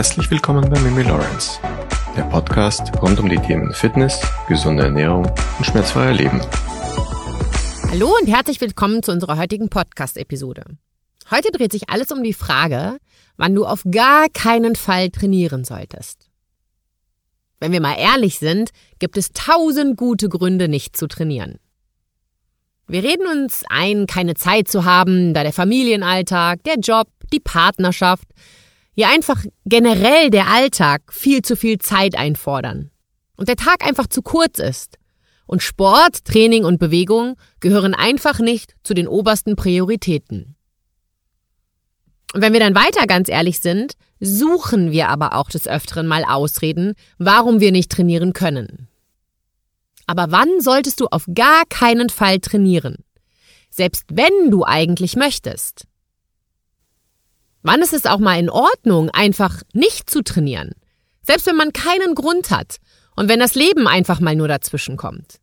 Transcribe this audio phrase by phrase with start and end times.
[0.00, 1.60] Herzlich willkommen bei Mimi Lawrence,
[2.16, 5.26] der Podcast rund um die Themen Fitness, gesunde Ernährung
[5.58, 6.40] und schmerzfreier Leben.
[7.90, 10.64] Hallo und herzlich willkommen zu unserer heutigen Podcast-Episode.
[11.30, 12.96] Heute dreht sich alles um die Frage,
[13.36, 16.30] wann du auf gar keinen Fall trainieren solltest.
[17.58, 18.70] Wenn wir mal ehrlich sind,
[19.00, 21.58] gibt es tausend gute Gründe, nicht zu trainieren.
[22.86, 28.24] Wir reden uns ein, keine Zeit zu haben, da der Familienalltag, der Job, die Partnerschaft,
[28.94, 32.90] ja einfach generell der Alltag viel zu viel Zeit einfordern.
[33.36, 34.98] Und der Tag einfach zu kurz ist.
[35.46, 40.54] Und Sport, Training und Bewegung gehören einfach nicht zu den obersten Prioritäten.
[42.32, 46.24] Und wenn wir dann weiter ganz ehrlich sind, suchen wir aber auch des Öfteren mal
[46.24, 48.88] Ausreden, warum wir nicht trainieren können.
[50.06, 52.96] Aber wann solltest du auf gar keinen Fall trainieren?
[53.70, 55.86] Selbst wenn du eigentlich möchtest.
[57.62, 60.72] Wann ist es auch mal in Ordnung, einfach nicht zu trainieren?
[61.22, 62.76] Selbst wenn man keinen Grund hat
[63.16, 65.40] und wenn das Leben einfach mal nur dazwischen kommt.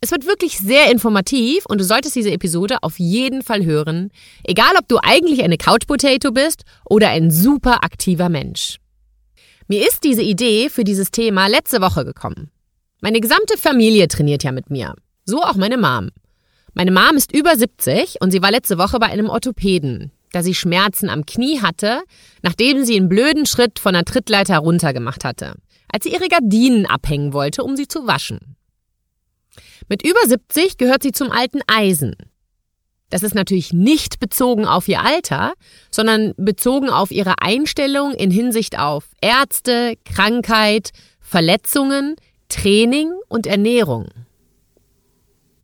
[0.00, 4.10] Es wird wirklich sehr informativ und du solltest diese Episode auf jeden Fall hören,
[4.44, 8.78] egal ob du eigentlich eine Couch Potato bist oder ein super aktiver Mensch.
[9.68, 12.50] Mir ist diese Idee für dieses Thema letzte Woche gekommen.
[13.00, 14.94] Meine gesamte Familie trainiert ja mit mir.
[15.24, 16.10] So auch meine Mom.
[16.74, 20.54] Meine Mom ist über 70 und sie war letzte Woche bei einem Orthopäden, da sie
[20.54, 22.02] Schmerzen am Knie hatte,
[22.42, 25.54] nachdem sie einen blöden Schritt von der Trittleiter runtergemacht hatte,
[25.90, 28.54] als sie ihre Gardinen abhängen wollte, um sie zu waschen.
[29.88, 32.16] Mit über 70 gehört sie zum alten Eisen.
[33.08, 35.54] Das ist natürlich nicht bezogen auf ihr Alter,
[35.90, 42.16] sondern bezogen auf ihre Einstellung in Hinsicht auf Ärzte, Krankheit, Verletzungen,
[42.50, 44.08] Training und Ernährung.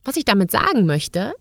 [0.03, 1.34] Was ich damit sagen möchte,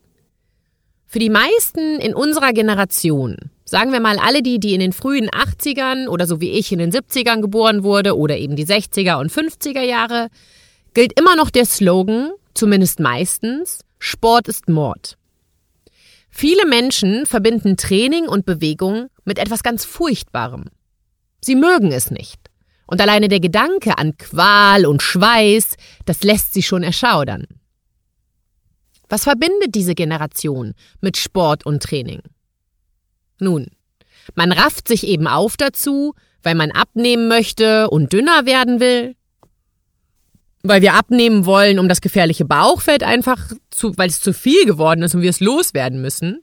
[1.11, 5.29] für die meisten in unserer Generation, sagen wir mal alle die, die in den frühen
[5.29, 9.29] 80ern oder so wie ich in den 70ern geboren wurde oder eben die 60er und
[9.29, 10.29] 50er Jahre,
[10.93, 15.17] gilt immer noch der Slogan, zumindest meistens, Sport ist Mord.
[16.29, 20.67] Viele Menschen verbinden Training und Bewegung mit etwas ganz Furchtbarem.
[21.41, 22.39] Sie mögen es nicht.
[22.87, 27.47] Und alleine der Gedanke an Qual und Schweiß, das lässt sie schon erschaudern.
[29.11, 32.21] Was verbindet diese Generation mit Sport und Training?
[33.39, 33.67] Nun,
[34.35, 36.13] man rafft sich eben auf dazu,
[36.43, 39.17] weil man abnehmen möchte und dünner werden will,
[40.63, 45.03] weil wir abnehmen wollen, um das gefährliche Bauchfett einfach zu, weil es zu viel geworden
[45.03, 46.41] ist und wir es loswerden müssen.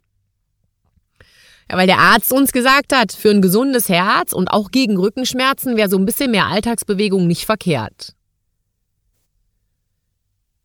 [1.71, 5.79] Ja, weil der Arzt uns gesagt hat, für ein gesundes Herz und auch gegen Rückenschmerzen
[5.79, 8.15] wäre so ein bisschen mehr Alltagsbewegung nicht verkehrt.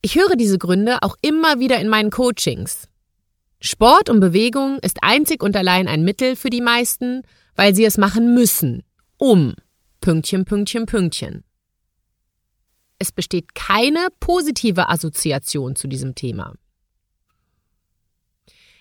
[0.05, 2.89] Ich höre diese Gründe auch immer wieder in meinen Coachings.
[3.61, 7.21] Sport und Bewegung ist einzig und allein ein Mittel für die meisten,
[7.55, 8.83] weil sie es machen müssen,
[9.17, 9.55] um
[10.01, 11.45] Pünktchen, Pünktchen, Pünktchen.
[12.99, 16.53] Es besteht keine positive Assoziation zu diesem Thema.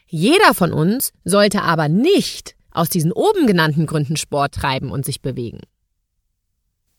[0.09, 5.22] Jeder von uns sollte aber nicht aus diesen oben genannten Gründen Sport treiben und sich
[5.22, 5.60] bewegen.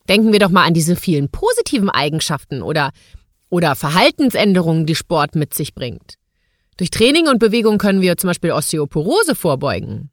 [0.07, 2.91] Denken wir doch mal an diese vielen positiven Eigenschaften oder,
[3.53, 6.15] oder Verhaltensänderungen, die Sport mit sich bringt.
[6.77, 10.09] Durch Training und Bewegung können wir zum Beispiel Osteoporose vorbeugen.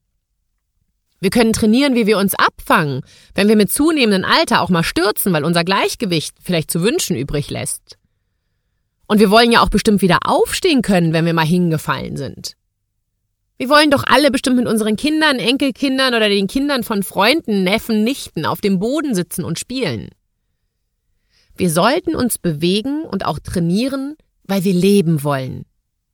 [1.20, 3.00] Wir können trainieren, wie wir uns abfangen,
[3.34, 7.48] wenn wir mit zunehmendem Alter auch mal stürzen, weil unser Gleichgewicht vielleicht zu wünschen übrig
[7.48, 7.96] lässt.
[9.06, 12.56] Und wir wollen ja auch bestimmt wieder aufstehen können, wenn wir mal hingefallen sind.
[13.56, 18.04] Wir wollen doch alle bestimmt mit unseren Kindern, Enkelkindern oder den Kindern von Freunden, Neffen,
[18.04, 20.10] Nichten auf dem Boden sitzen und spielen.
[21.60, 25.66] Wir sollten uns bewegen und auch trainieren, weil wir leben wollen.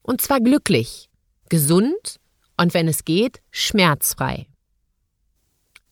[0.03, 1.09] Und zwar glücklich,
[1.49, 2.19] gesund
[2.57, 4.49] und wenn es geht, schmerzfrei.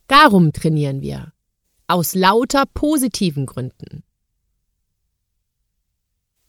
[0.08, 1.32] Darum trainieren wir.
[1.86, 4.02] Aus lauter positiven Gründen.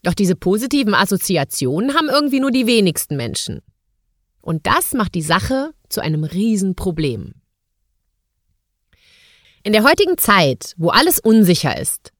[0.02, 3.62] Doch diese positiven Assoziationen haben irgendwie nur die wenigsten Menschen.
[4.40, 7.34] Und das macht die Sache zu einem Riesenproblem.
[9.62, 12.12] In der heutigen Zeit, wo alles unsicher ist,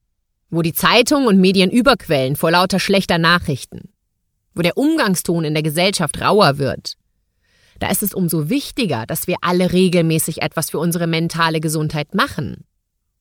[0.51, 3.91] wo die Zeitungen und Medien überquellen vor lauter schlechter Nachrichten,
[4.55, 6.95] wo der Umgangston in der Gesellschaft rauer wird,
[7.79, 12.65] da ist es umso wichtiger, dass wir alle regelmäßig etwas für unsere mentale Gesundheit machen.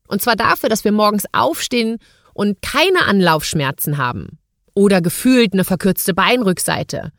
[0.08, 1.98] Und zwar dafür, dass wir morgens aufstehen
[2.34, 4.40] und keine Anlaufschmerzen haben
[4.74, 7.12] oder gefühlt eine verkürzte Beinrückseite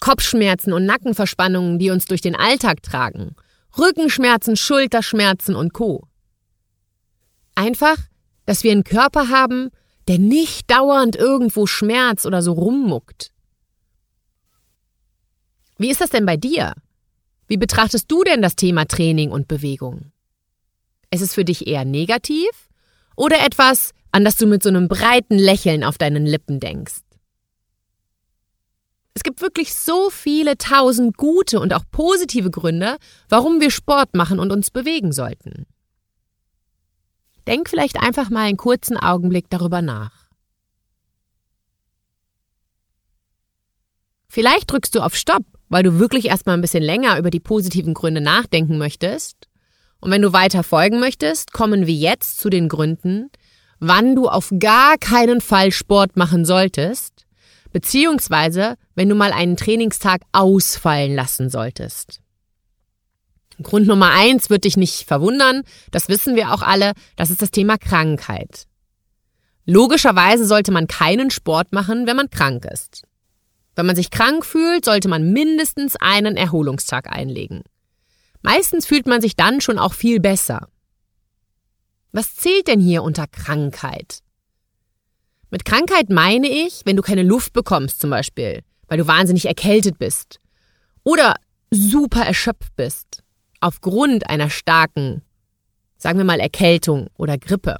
[0.00, 3.34] Kopfschmerzen und Nackenverspannungen, die uns durch den Alltag tragen,
[3.76, 6.06] Rückenschmerzen, Schulterschmerzen und Co.
[7.54, 7.96] Einfach,
[8.48, 9.68] dass wir einen Körper haben,
[10.08, 13.30] der nicht dauernd irgendwo schmerzt oder so rummuckt.
[15.76, 16.72] Wie ist das denn bei dir?
[17.46, 20.12] Wie betrachtest du denn das Thema Training und Bewegung?
[21.10, 22.48] Ist es für dich eher negativ
[23.16, 27.02] oder etwas, an das du mit so einem breiten Lächeln auf deinen Lippen denkst?
[29.12, 32.96] Es gibt wirklich so viele tausend gute und auch positive Gründe,
[33.28, 35.66] warum wir Sport machen und uns bewegen sollten.
[37.48, 40.12] Denk vielleicht einfach mal einen kurzen Augenblick darüber nach.
[44.28, 47.94] Vielleicht drückst du auf Stopp, weil du wirklich erstmal ein bisschen länger über die positiven
[47.94, 49.48] Gründe nachdenken möchtest.
[50.00, 53.30] Und wenn du weiter folgen möchtest, kommen wir jetzt zu den Gründen,
[53.80, 57.26] wann du auf gar keinen Fall Sport machen solltest
[57.72, 62.20] beziehungsweise wenn du mal einen Trainingstag ausfallen lassen solltest.
[63.62, 67.50] Grund Nummer eins wird dich nicht verwundern, das wissen wir auch alle, das ist das
[67.50, 68.66] Thema Krankheit.
[69.64, 73.02] Logischerweise sollte man keinen Sport machen, wenn man krank ist.
[73.74, 77.62] Wenn man sich krank fühlt, sollte man mindestens einen Erholungstag einlegen.
[78.42, 80.68] Meistens fühlt man sich dann schon auch viel besser.
[82.12, 84.20] Was zählt denn hier unter Krankheit?
[85.50, 89.98] Mit Krankheit meine ich, wenn du keine Luft bekommst zum Beispiel, weil du wahnsinnig erkältet
[89.98, 90.40] bist
[91.04, 91.34] oder
[91.70, 93.22] super erschöpft bist
[93.60, 95.22] aufgrund einer starken,
[95.96, 97.78] sagen wir mal, Erkältung oder Grippe.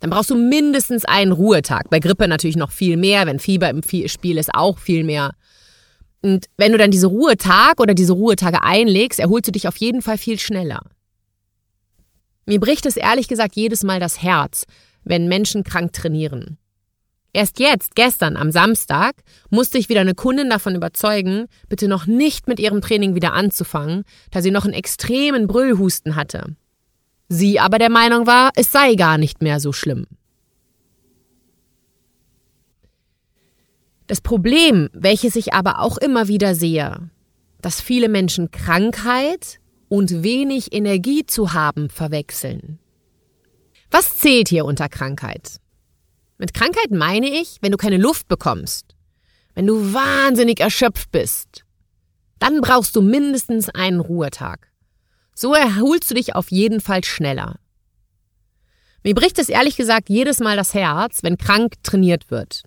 [0.00, 1.88] Dann brauchst du mindestens einen Ruhetag.
[1.88, 5.32] Bei Grippe natürlich noch viel mehr, wenn Fieber im Spiel ist, auch viel mehr.
[6.22, 10.02] Und wenn du dann diese Ruhetag oder diese Ruhetage einlegst, erholst du dich auf jeden
[10.02, 10.82] Fall viel schneller.
[12.46, 14.66] Mir bricht es ehrlich gesagt jedes Mal das Herz,
[15.04, 16.58] wenn Menschen krank trainieren.
[17.34, 19.14] Erst jetzt, gestern, am Samstag,
[19.48, 24.04] musste ich wieder eine Kundin davon überzeugen, bitte noch nicht mit ihrem Training wieder anzufangen,
[24.30, 26.56] da sie noch einen extremen Brüllhusten hatte.
[27.28, 30.06] Sie aber der Meinung war, es sei gar nicht mehr so schlimm.
[34.06, 37.08] Das Problem, welches ich aber auch immer wieder sehe,
[37.62, 39.58] dass viele Menschen Krankheit
[39.88, 42.78] und wenig Energie zu haben verwechseln.
[43.90, 45.61] Was zählt hier unter Krankheit?
[46.42, 48.96] Mit Krankheit meine ich, wenn du keine Luft bekommst,
[49.54, 51.64] wenn du wahnsinnig erschöpft bist,
[52.40, 54.72] dann brauchst du mindestens einen Ruhetag.
[55.36, 57.60] So erholst du dich auf jeden Fall schneller.
[59.04, 62.64] Mir bricht es ehrlich gesagt jedes Mal das Herz, wenn krank trainiert wird.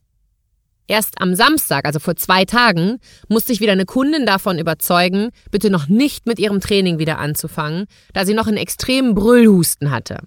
[0.87, 5.69] Erst am Samstag, also vor zwei Tagen, musste ich wieder eine Kundin davon überzeugen, bitte
[5.69, 10.19] noch nicht mit ihrem Training wieder anzufangen, da sie noch einen extremen Brüllhusten hatte.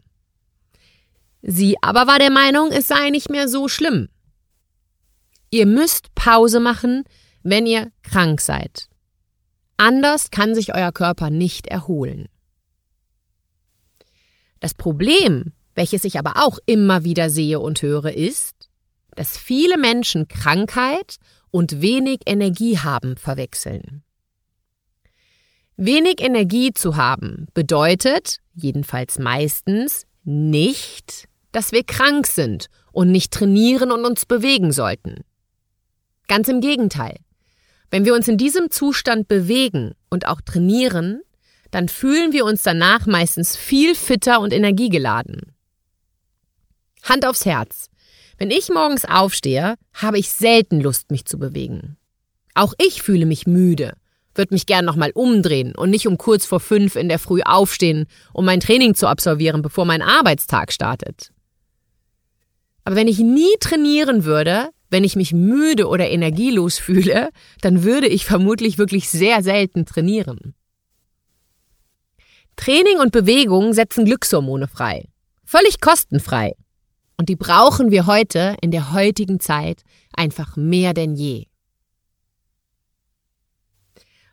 [1.50, 4.10] Sie aber war der Meinung, es sei nicht mehr so schlimm.
[5.50, 7.04] Ihr müsst Pause machen,
[7.42, 8.90] wenn ihr krank seid.
[9.78, 12.28] Anders kann sich euer Körper nicht erholen.
[14.60, 18.68] Das Problem, welches ich aber auch immer wieder sehe und höre, ist,
[19.16, 21.16] dass viele Menschen Krankheit
[21.50, 24.02] und wenig Energie haben verwechseln.
[25.78, 33.90] Wenig Energie zu haben bedeutet, jedenfalls meistens, nicht, dass wir krank sind und nicht trainieren
[33.90, 35.24] und uns bewegen sollten.
[36.26, 37.16] Ganz im Gegenteil.
[37.90, 41.22] Wenn wir uns in diesem Zustand bewegen und auch trainieren,
[41.70, 45.54] dann fühlen wir uns danach meistens viel fitter und energiegeladen.
[47.02, 47.88] Hand aufs Herz.
[48.36, 51.96] Wenn ich morgens aufstehe, habe ich selten Lust, mich zu bewegen.
[52.54, 53.94] Auch ich fühle mich müde
[54.38, 58.06] würde mich gern nochmal umdrehen und nicht um kurz vor fünf in der Früh aufstehen,
[58.32, 61.32] um mein Training zu absolvieren, bevor mein Arbeitstag startet.
[62.88, 67.28] Aber wenn ich nie trainieren würde, wenn ich mich müde oder energielos fühle,
[67.60, 70.54] dann würde ich vermutlich wirklich sehr selten trainieren.
[72.56, 75.06] Training und Bewegung setzen Glückshormone frei.
[75.44, 76.54] Völlig kostenfrei.
[77.18, 79.82] Und die brauchen wir heute, in der heutigen Zeit,
[80.14, 81.44] einfach mehr denn je.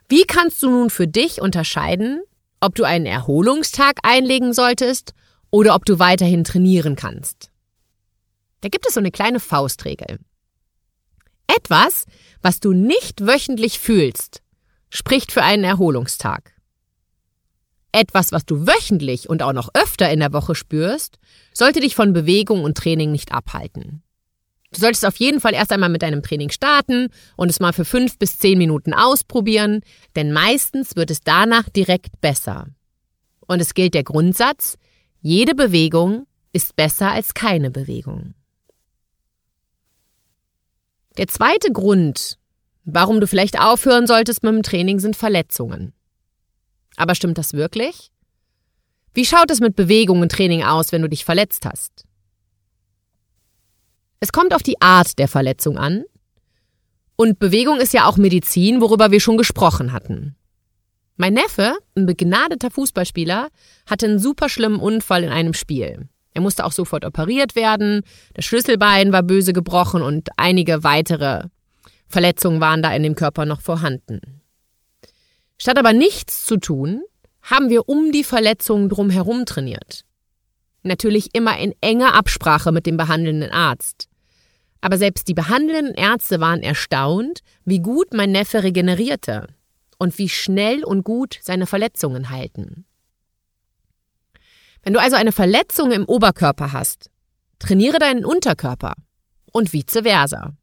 [0.07, 2.21] Wie kannst du nun für dich unterscheiden,
[2.61, 5.13] ob du einen Erholungstag einlegen solltest
[5.51, 7.51] oder ob du weiterhin trainieren kannst?
[8.65, 10.17] Da gibt es so eine kleine Faustregel.
[11.45, 12.05] Etwas,
[12.41, 14.41] was du nicht wöchentlich fühlst,
[14.89, 16.55] spricht für einen Erholungstag.
[17.91, 21.19] Etwas, was du wöchentlich und auch noch öfter in der Woche spürst,
[21.53, 24.01] sollte dich von Bewegung und Training nicht abhalten.
[24.71, 27.85] Du solltest auf jeden Fall erst einmal mit deinem Training starten und es mal für
[27.85, 29.81] fünf bis zehn Minuten ausprobieren,
[30.15, 32.65] denn meistens wird es danach direkt besser.
[33.41, 34.79] Und es gilt der Grundsatz,
[35.21, 38.33] jede Bewegung ist besser als keine Bewegung.
[41.17, 42.37] Der zweite Grund,
[42.83, 45.93] warum du vielleicht aufhören solltest mit dem Training, sind Verletzungen.
[46.97, 48.11] Aber stimmt das wirklich?
[49.13, 52.05] Wie schaut es mit Bewegung und Training aus, wenn du dich verletzt hast?
[54.19, 56.03] Es kommt auf die Art der Verletzung an.
[57.15, 60.35] Und Bewegung ist ja auch Medizin, worüber wir schon gesprochen hatten.
[61.15, 63.49] Mein Neffe, ein begnadeter Fußballspieler,
[63.89, 66.09] hatte einen super schlimmen Unfall in einem Spiel.
[66.35, 68.01] Er musste auch sofort operiert werden,
[68.33, 71.45] das Schlüsselbein war böse gebrochen und einige weitere
[72.07, 74.41] Verletzungen waren da in dem Körper noch vorhanden.
[75.57, 77.01] Statt aber nichts zu tun,
[77.41, 80.03] haben wir um die Verletzungen drumherum trainiert.
[80.83, 84.09] Natürlich immer in enger Absprache mit dem behandelnden Arzt.
[84.81, 89.47] Aber selbst die behandelnden Ärzte waren erstaunt, wie gut mein Neffe regenerierte
[89.99, 92.85] und wie schnell und gut seine Verletzungen halten.
[94.85, 97.09] Wenn du also eine Verletzung im Oberkörper hast,
[97.57, 98.93] trainiere deinen Unterkörper
[99.51, 100.53] und vice versa.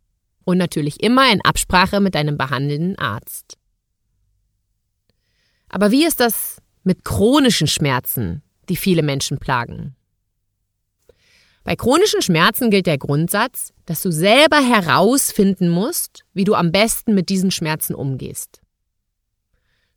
[0.45, 3.59] Und natürlich immer in Absprache mit deinem behandelnden Arzt.
[5.69, 9.97] Aber wie ist das mit chronischen Schmerzen, die viele Menschen plagen?
[11.65, 17.15] Bei chronischen Schmerzen gilt der Grundsatz, dass du selber herausfinden musst, wie du am besten
[17.15, 18.61] mit diesen Schmerzen umgehst.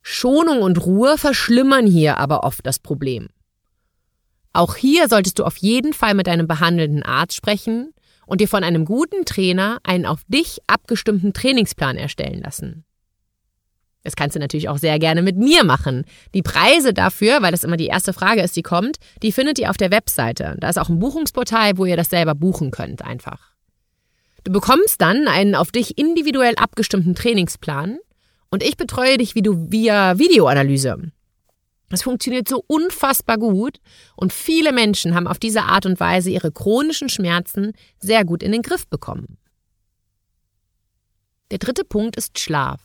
[0.02, 3.28] Schonung und Ruhe verschlimmern hier aber oft das Problem.
[4.56, 7.92] Auch hier solltest du auf jeden Fall mit deinem behandelnden Arzt sprechen
[8.24, 12.86] und dir von einem guten Trainer einen auf dich abgestimmten Trainingsplan erstellen lassen.
[14.02, 16.06] Das kannst du natürlich auch sehr gerne mit mir machen.
[16.32, 19.68] Die Preise dafür, weil das immer die erste Frage ist, die kommt, die findet ihr
[19.68, 20.56] auf der Webseite.
[20.58, 23.50] Da ist auch ein Buchungsportal, wo ihr das selber buchen könnt einfach.
[24.44, 27.98] Du bekommst dann einen auf dich individuell abgestimmten Trainingsplan
[28.50, 31.12] und ich betreue dich wie du via Videoanalyse.
[31.88, 33.78] Das funktioniert so unfassbar gut
[34.16, 38.52] und viele Menschen haben auf diese Art und Weise ihre chronischen Schmerzen sehr gut in
[38.52, 39.38] den Griff bekommen.
[41.52, 42.80] Der dritte Punkt ist Schlaf.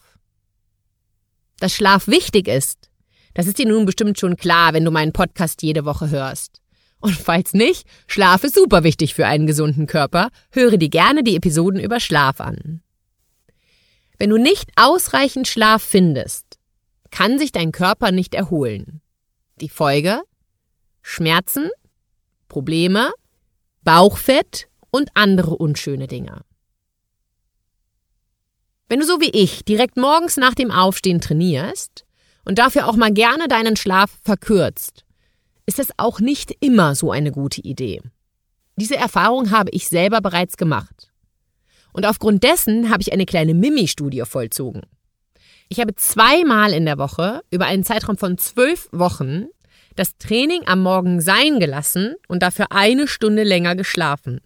[1.60, 2.92] Dass Schlaf wichtig ist,
[3.34, 6.62] das ist dir nun bestimmt schon klar, wenn du meinen Podcast jede Woche hörst.
[7.00, 11.36] Und falls nicht, Schlaf ist super wichtig für einen gesunden Körper, höre dir gerne die
[11.36, 12.84] Episoden über Schlaf an.
[14.20, 16.51] Wenn du nicht ausreichend Schlaf findest,
[17.12, 19.02] kann sich dein Körper nicht erholen.
[19.60, 20.22] Die Folge?
[21.02, 21.70] Schmerzen,
[22.48, 23.12] Probleme,
[23.84, 26.42] Bauchfett und andere unschöne Dinge.
[28.90, 32.06] Wenn du so wie ich direkt morgens nach dem Aufstehen trainierst
[32.44, 35.06] und dafür auch mal gerne deinen Schlaf verkürzt,
[35.66, 38.02] ist es auch nicht immer so eine gute Idee.
[38.76, 41.12] Diese Erfahrung habe ich selber bereits gemacht.
[41.94, 44.82] Und aufgrund dessen habe ich eine kleine Mimi-Studie vollzogen.
[45.72, 49.46] Ich habe zweimal in der Woche über einen Zeitraum von zwölf Wochen
[49.96, 54.42] das Training am Morgen sein gelassen und dafür eine Stunde länger geschlafen.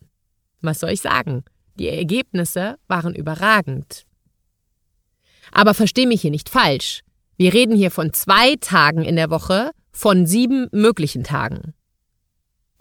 [0.62, 1.44] Was soll ich sagen?
[1.80, 4.06] Die Ergebnisse waren überragend.
[5.52, 7.02] Aber versteh mich hier nicht falsch.
[7.38, 11.74] Wir reden hier von zwei Tagen in der Woche von sieben möglichen Tagen.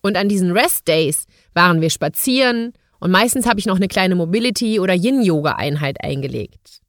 [0.02, 1.24] Und an diesen Rest Days
[1.54, 6.83] waren wir spazieren, und meistens habe ich noch eine kleine Mobility- oder Yin-Yoga-Einheit eingelegt.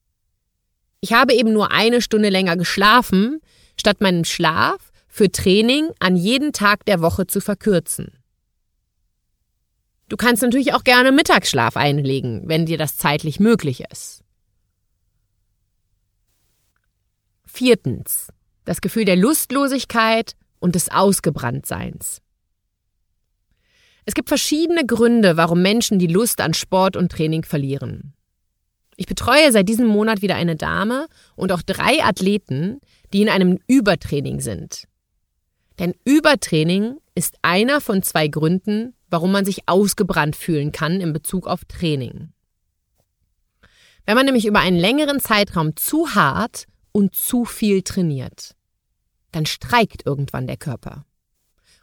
[1.06, 3.40] Ich habe eben nur eine Stunde länger geschlafen,
[3.78, 8.12] statt meinen Schlaf für Training an jeden Tag der Woche zu verkürzen.
[10.10, 14.24] Du kannst natürlich auch gerne Mittagsschlaf einlegen, wenn dir das zeitlich möglich ist.
[17.46, 18.30] Viertens.
[18.64, 22.24] Das Gefühl der Lustlosigkeit und des Ausgebranntseins.
[24.06, 28.16] Es gibt verschiedene Gründe, warum Menschen die Lust an Sport und Training verlieren.
[28.96, 32.80] Ich betreue seit diesem Monat wieder eine Dame und auch drei Athleten,
[33.14, 34.88] die in einem Übertraining sind.
[35.80, 41.48] Denn Übertraining ist einer von zwei Gründen, warum man sich ausgebrannt fühlen kann in Bezug
[41.48, 42.30] auf Training.
[44.06, 48.56] Wenn man nämlich über einen längeren Zeitraum zu hart und zu viel trainiert,
[49.32, 51.06] dann streikt irgendwann der Körper.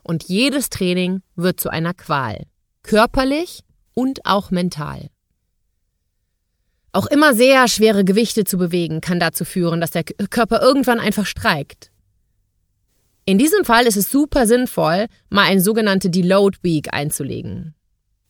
[0.03, 2.47] Und jedes Training wird zu einer Qual.
[2.83, 3.61] Körperlich
[3.95, 5.11] und auch mental.
[6.93, 11.25] Auch immer sehr schwere Gewichte zu bewegen kann dazu führen, dass der Körper irgendwann einfach
[11.25, 11.91] streikt.
[13.25, 17.75] In diesem Fall ist es super sinnvoll, mal eine sogenannte Deload Week einzulegen.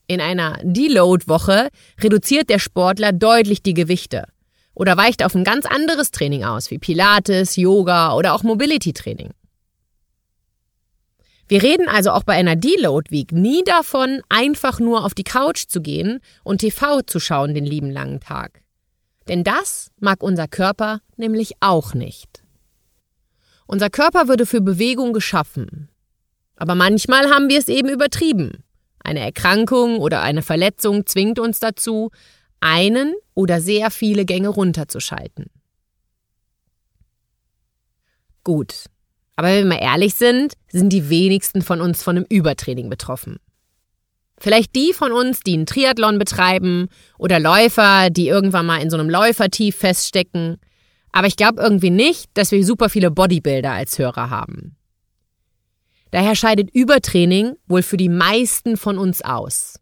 [0.06, 4.26] In einer Deload-Woche reduziert der Sportler deutlich die Gewichte
[4.74, 9.30] oder weicht auf ein ganz anderes Training aus, wie Pilates, Yoga oder auch Mobility-Training.
[11.52, 15.66] Wir reden also auch bei einer Deload Week nie davon, einfach nur auf die Couch
[15.68, 18.62] zu gehen und TV zu schauen den lieben langen Tag.
[19.28, 22.42] Denn das mag unser Körper nämlich auch nicht.
[23.66, 25.90] Unser Körper würde für Bewegung geschaffen.
[26.56, 28.64] Aber manchmal haben wir es eben übertrieben.
[29.04, 32.12] Eine Erkrankung oder eine Verletzung zwingt uns dazu,
[32.60, 35.50] einen oder sehr viele Gänge runterzuschalten.
[38.42, 38.86] Gut,
[39.36, 43.38] aber wenn wir mal ehrlich sind, sind die wenigsten von uns von einem Übertraining betroffen.
[44.38, 48.96] Vielleicht die von uns, die einen Triathlon betreiben oder Läufer, die irgendwann mal in so
[48.96, 50.58] einem Läufertief feststecken.
[51.12, 54.76] Aber ich glaube irgendwie nicht, dass wir super viele Bodybuilder als Hörer haben.
[56.10, 59.78] Daher scheidet Übertraining wohl für die meisten von uns aus.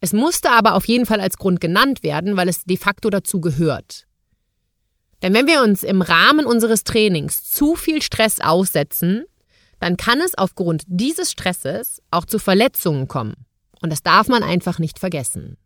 [0.00, 3.40] Es musste aber auf jeden Fall als Grund genannt werden, weil es de facto dazu
[3.40, 4.06] gehört.
[5.22, 9.24] Denn wenn wir uns im Rahmen unseres Trainings zu viel Stress aussetzen,
[9.78, 13.34] dann kann es aufgrund dieses Stresses auch zu Verletzungen kommen.
[13.80, 15.56] Und das darf man einfach nicht vergessen.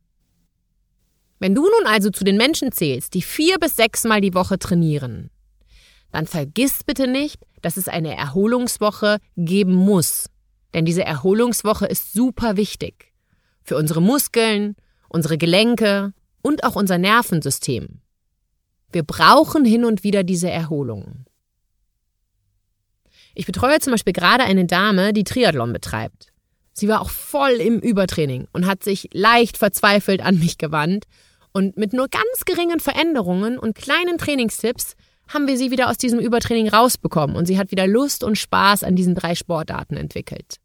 [1.39, 4.59] Wenn du nun also zu den Menschen zählst, die vier bis sechs Mal die Woche
[4.59, 5.31] trainieren,
[6.13, 10.31] dann vergiss bitte nicht, dass es eine Erholungswoche geben muss.
[10.73, 13.13] Denn diese Erholungswoche ist super wichtig.
[13.63, 14.77] Für unsere Muskeln,
[15.09, 18.01] unsere Gelenke und auch unser Nervensystem.
[18.97, 21.27] Wir brauchen hin und wieder diese Erholung.
[23.35, 26.33] Ich betreue zum Beispiel gerade eine Dame, die Triathlon betreibt.
[26.73, 31.05] Sie war auch voll im Übertraining und hat sich leicht verzweifelt an mich gewandt.
[31.53, 34.95] Und mit nur ganz geringen Veränderungen und kleinen Trainingstipps
[35.29, 38.83] haben wir sie wieder aus diesem Übertraining rausbekommen und sie hat wieder Lust und Spaß
[38.83, 40.57] an diesen drei Sportarten entwickelt.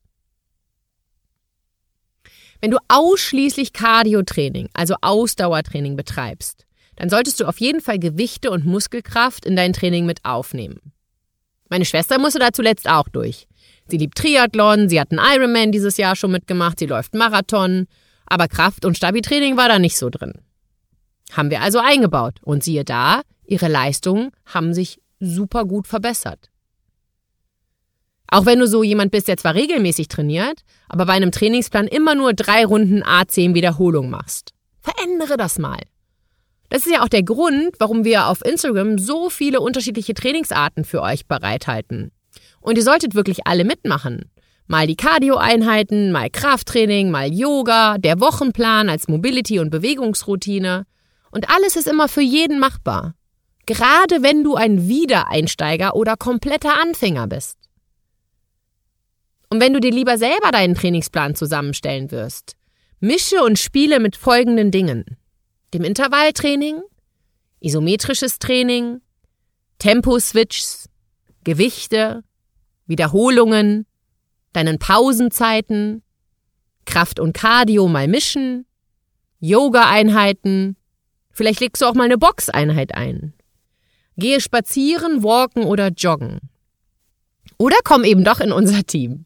[2.61, 6.65] Wenn du ausschließlich Cardiotraining, also Ausdauertraining betreibst,
[7.01, 10.93] dann solltest du auf jeden Fall Gewichte und Muskelkraft in dein Training mit aufnehmen.
[11.67, 13.47] Meine Schwester musste da zuletzt auch durch.
[13.87, 17.87] Sie liebt Triathlon, sie hat einen Ironman dieses Jahr schon mitgemacht, sie läuft Marathon,
[18.27, 20.33] aber Kraft- und Stabi-Training war da nicht so drin.
[21.31, 26.51] Haben wir also eingebaut und siehe da, ihre Leistungen haben sich super gut verbessert.
[28.27, 32.13] Auch wenn du so jemand bist, der zwar regelmäßig trainiert, aber bei einem Trainingsplan immer
[32.13, 34.53] nur drei Runden A10 Wiederholung machst.
[34.81, 35.79] Verändere das mal.
[36.71, 41.01] Das ist ja auch der Grund, warum wir auf Instagram so viele unterschiedliche Trainingsarten für
[41.01, 42.13] euch bereithalten.
[42.61, 44.31] Und ihr solltet wirklich alle mitmachen.
[44.67, 50.85] Mal die Cardio-Einheiten, mal Krafttraining, mal Yoga, der Wochenplan als Mobility- und Bewegungsroutine.
[51.29, 53.15] Und alles ist immer für jeden machbar.
[53.65, 57.57] Gerade wenn du ein Wiedereinsteiger oder kompletter Anfänger bist.
[59.49, 62.55] Und wenn du dir lieber selber deinen Trainingsplan zusammenstellen wirst,
[63.01, 65.17] mische und spiele mit folgenden Dingen
[65.73, 66.81] dem Intervalltraining,
[67.59, 69.01] isometrisches Training,
[69.79, 70.89] Temposwitches,
[71.43, 72.23] Gewichte,
[72.85, 73.85] Wiederholungen,
[74.53, 76.03] deinen Pausenzeiten,
[76.85, 78.65] Kraft und Cardio mal mischen,
[79.39, 80.75] Yoga-Einheiten,
[81.31, 83.33] vielleicht legst du auch mal eine Boxeinheit ein.
[84.17, 86.39] Gehe spazieren, walken oder joggen.
[87.57, 89.25] Oder komm eben doch in unser Team.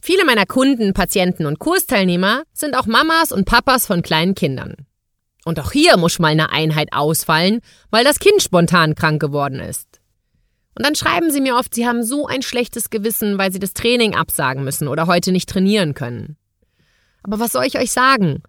[0.00, 4.86] Viele meiner Kunden, Patienten und Kursteilnehmer sind auch Mamas und Papas von kleinen Kindern.
[5.46, 10.00] Und auch hier muss mal eine Einheit ausfallen, weil das Kind spontan krank geworden ist.
[10.74, 13.72] Und dann schreiben sie mir oft, sie haben so ein schlechtes Gewissen, weil sie das
[13.72, 16.36] Training absagen müssen oder heute nicht trainieren können.
[17.22, 18.42] Aber was soll ich euch sagen?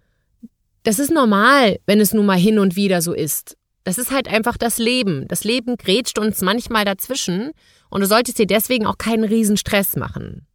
[0.82, 3.58] Das ist normal, wenn es nun mal hin und wieder so ist.
[3.84, 5.28] Das ist halt einfach das Leben.
[5.28, 7.52] Das Leben grätscht uns manchmal dazwischen
[7.92, 10.48] und du solltest dir deswegen auch keinen Riesenstress machen.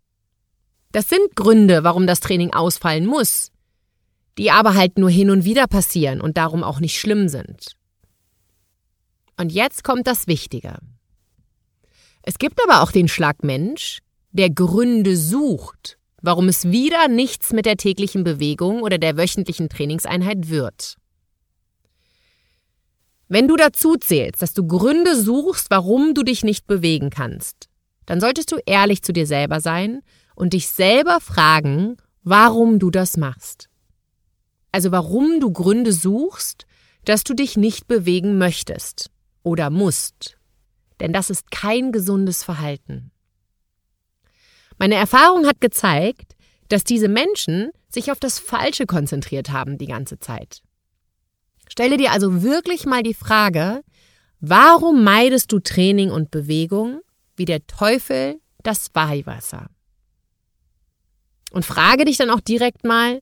[0.90, 3.51] Das sind Gründe, warum das Training ausfallen muss
[4.38, 7.76] die aber halt nur hin und wieder passieren und darum auch nicht schlimm sind.
[9.36, 10.78] Und jetzt kommt das Wichtige.
[12.22, 17.76] Es gibt aber auch den Schlagmensch, der Gründe sucht, warum es wieder nichts mit der
[17.76, 20.96] täglichen Bewegung oder der wöchentlichen Trainingseinheit wird.
[23.28, 27.68] Wenn du dazu zählst, dass du Gründe suchst, warum du dich nicht bewegen kannst,
[28.06, 30.02] dann solltest du ehrlich zu dir selber sein
[30.34, 33.68] und dich selber fragen, warum du das machst.
[34.72, 36.66] Also warum du Gründe suchst,
[37.04, 39.10] dass du dich nicht bewegen möchtest
[39.42, 40.38] oder musst.
[41.00, 43.10] Denn das ist kein gesundes Verhalten.
[44.78, 46.36] Meine Erfahrung hat gezeigt,
[46.68, 50.62] dass diese Menschen sich auf das Falsche konzentriert haben die ganze Zeit.
[51.68, 53.82] Stelle dir also wirklich mal die Frage,
[54.40, 57.00] warum meidest du Training und Bewegung
[57.36, 59.68] wie der Teufel das Weihwasser?
[61.50, 63.20] Und frage dich dann auch direkt mal,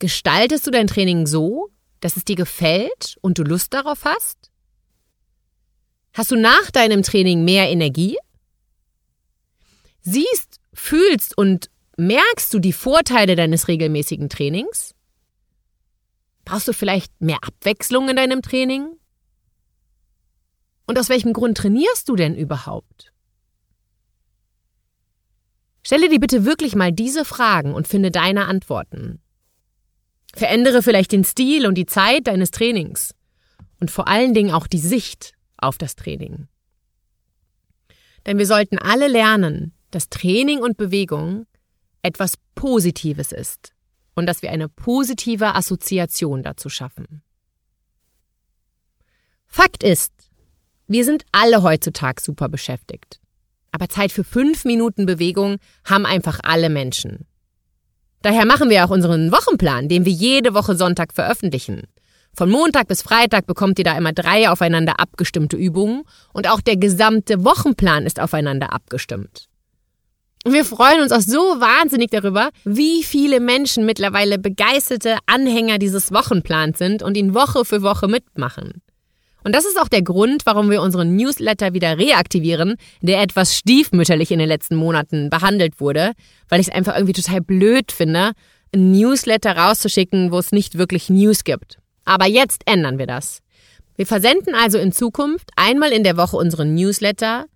[0.00, 1.68] Gestaltest du dein Training so,
[2.00, 4.50] dass es dir gefällt und du Lust darauf hast?
[6.14, 8.16] Hast du nach deinem Training mehr Energie?
[10.00, 14.94] Siehst, fühlst und merkst du die Vorteile deines regelmäßigen Trainings?
[16.46, 18.96] Brauchst du vielleicht mehr Abwechslung in deinem Training?
[20.86, 23.12] Und aus welchem Grund trainierst du denn überhaupt?
[25.82, 29.20] Stelle dir bitte wirklich mal diese Fragen und finde deine Antworten.
[30.34, 33.14] Verändere vielleicht den Stil und die Zeit deines Trainings
[33.80, 36.48] und vor allen Dingen auch die Sicht auf das Training.
[38.26, 41.46] Denn wir sollten alle lernen, dass Training und Bewegung
[42.02, 43.72] etwas Positives ist
[44.14, 47.22] und dass wir eine positive Assoziation dazu schaffen.
[49.46, 50.12] Fakt ist,
[50.86, 53.20] Wir sind alle heutzutage super beschäftigt.
[53.70, 57.28] Aber Zeit für fünf Minuten Bewegung haben einfach alle Menschen.
[58.22, 61.84] Daher machen wir auch unseren Wochenplan, den wir jede Woche Sonntag veröffentlichen.
[62.34, 66.02] Von Montag bis Freitag bekommt ihr da immer drei aufeinander abgestimmte Übungen
[66.32, 69.48] und auch der gesamte Wochenplan ist aufeinander abgestimmt.
[70.44, 76.12] Und wir freuen uns auch so wahnsinnig darüber, wie viele Menschen mittlerweile begeisterte Anhänger dieses
[76.12, 78.82] Wochenplans sind und ihn Woche für Woche mitmachen.
[79.44, 84.30] Und das ist auch der Grund, warum wir unseren Newsletter wieder reaktivieren, der etwas stiefmütterlich
[84.30, 86.12] in den letzten Monaten behandelt wurde,
[86.48, 88.32] weil ich es einfach irgendwie total blöd finde,
[88.74, 91.78] ein Newsletter rauszuschicken, wo es nicht wirklich News gibt.
[92.04, 93.40] Aber jetzt ändern wir das.
[93.96, 97.46] Wir versenden also in Zukunft einmal in der Woche unseren Newsletter,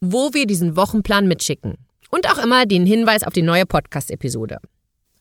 [0.00, 1.76] wo wir diesen Wochenplan mitschicken.
[2.10, 4.58] Und auch immer den Hinweis auf die neue Podcast-Episode.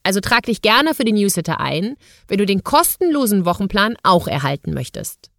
[0.03, 1.95] Also trag dich gerne für den Newsletter ein,
[2.27, 5.29] wenn du den kostenlosen Wochenplan auch erhalten möchtest.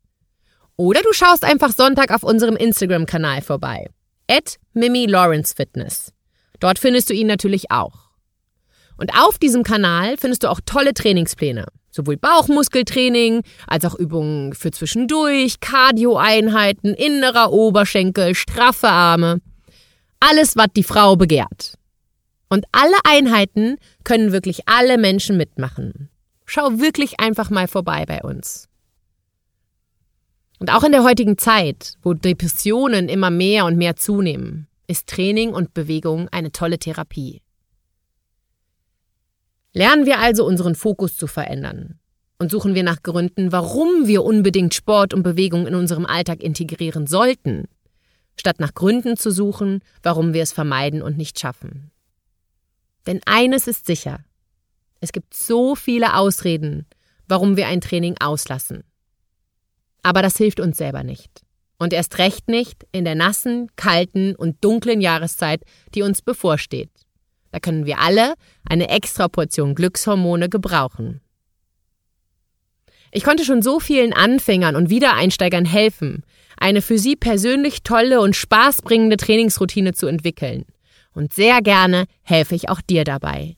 [0.80, 3.90] Oder du schaust einfach Sonntag auf unserem Instagram-Kanal vorbei.
[4.30, 6.10] At Mimi Lawrence Fitness.
[6.58, 8.08] Dort findest du ihn natürlich auch.
[8.96, 11.66] Und auf diesem Kanal findest du auch tolle Trainingspläne.
[11.90, 19.42] Sowohl Bauchmuskeltraining als auch Übungen für zwischendurch, Cardio-Einheiten, innerer Oberschenkel, straffe Arme.
[20.18, 21.74] Alles, was die Frau begehrt.
[22.48, 26.08] Und alle Einheiten können wirklich alle Menschen mitmachen.
[26.46, 28.69] Schau wirklich einfach mal vorbei bei uns.
[30.60, 35.54] Und auch in der heutigen Zeit, wo Depressionen immer mehr und mehr zunehmen, ist Training
[35.54, 37.40] und Bewegung eine tolle Therapie.
[39.72, 41.98] Lernen wir also unseren Fokus zu verändern
[42.38, 47.06] und suchen wir nach Gründen, warum wir unbedingt Sport und Bewegung in unserem Alltag integrieren
[47.06, 47.64] sollten,
[48.38, 51.90] statt nach Gründen zu suchen, warum wir es vermeiden und nicht schaffen.
[53.06, 54.24] Denn eines ist sicher,
[55.00, 56.84] es gibt so viele Ausreden,
[57.28, 58.84] warum wir ein Training auslassen.
[60.02, 61.42] Aber das hilft uns selber nicht.
[61.78, 65.62] Und erst recht nicht in der nassen, kalten und dunklen Jahreszeit,
[65.94, 66.90] die uns bevorsteht.
[67.52, 68.34] Da können wir alle
[68.68, 71.20] eine extra Portion Glückshormone gebrauchen.
[73.12, 76.22] Ich konnte schon so vielen Anfängern und Wiedereinsteigern helfen,
[76.56, 80.64] eine für sie persönlich tolle und spaßbringende Trainingsroutine zu entwickeln.
[81.12, 83.56] Und sehr gerne helfe ich auch dir dabei.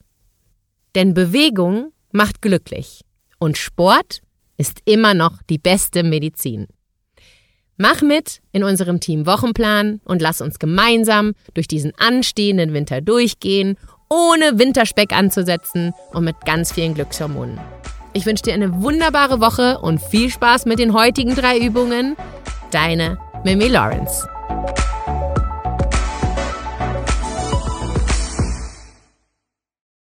[0.95, 3.01] Denn Bewegung macht glücklich
[3.37, 4.21] und Sport
[4.57, 6.67] ist immer noch die beste Medizin.
[7.77, 13.77] Mach mit in unserem Team Wochenplan und lass uns gemeinsam durch diesen anstehenden Winter durchgehen,
[14.09, 17.59] ohne Winterspeck anzusetzen und mit ganz vielen Glückshormonen.
[18.13, 22.15] Ich wünsche dir eine wunderbare Woche und viel Spaß mit den heutigen drei Übungen.
[22.69, 24.27] Deine Mimi Lawrence.